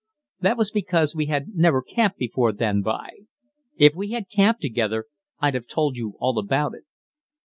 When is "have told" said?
5.53-5.95